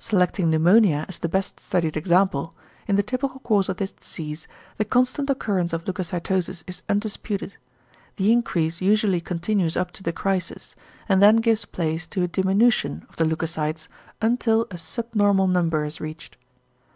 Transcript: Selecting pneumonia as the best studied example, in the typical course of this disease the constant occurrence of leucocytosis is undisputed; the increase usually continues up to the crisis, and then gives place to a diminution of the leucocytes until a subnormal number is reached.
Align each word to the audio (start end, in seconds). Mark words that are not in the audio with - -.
Selecting 0.00 0.50
pneumonia 0.50 1.06
as 1.08 1.20
the 1.20 1.28
best 1.28 1.60
studied 1.60 1.96
example, 1.96 2.52
in 2.88 2.96
the 2.96 3.02
typical 3.04 3.38
course 3.38 3.68
of 3.68 3.76
this 3.76 3.92
disease 3.92 4.48
the 4.76 4.84
constant 4.84 5.30
occurrence 5.30 5.72
of 5.72 5.84
leucocytosis 5.84 6.64
is 6.66 6.82
undisputed; 6.88 7.56
the 8.16 8.32
increase 8.32 8.80
usually 8.80 9.20
continues 9.20 9.76
up 9.76 9.92
to 9.92 10.02
the 10.02 10.12
crisis, 10.12 10.74
and 11.08 11.22
then 11.22 11.36
gives 11.36 11.64
place 11.64 12.08
to 12.08 12.24
a 12.24 12.26
diminution 12.26 13.06
of 13.08 13.14
the 13.14 13.24
leucocytes 13.24 13.86
until 14.20 14.62
a 14.72 14.76
subnormal 14.76 15.46
number 15.46 15.84
is 15.84 16.00
reached. 16.00 16.36